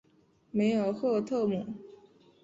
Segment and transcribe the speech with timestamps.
[0.49, 1.67] 梅尔赫特姆。